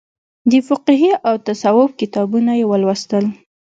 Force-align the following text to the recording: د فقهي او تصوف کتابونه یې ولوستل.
د 0.51 0.51
فقهي 0.67 1.11
او 1.27 1.35
تصوف 1.47 1.89
کتابونه 2.01 2.51
یې 2.59 2.65
ولوستل. 2.71 3.25